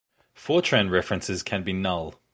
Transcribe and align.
Fortran 0.35 0.89
references 0.89 1.43
can 1.43 1.61
be 1.61 1.73
null. 1.73 2.19